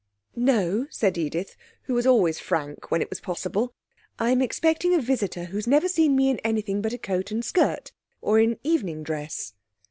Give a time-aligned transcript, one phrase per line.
[0.35, 3.71] 'No,' said Edith, who was always frank when it was possible.
[4.17, 7.91] 'I'm expecting a visitor who's never seen me in anything but a coat and skirt,
[8.19, 9.53] or in evening dress.'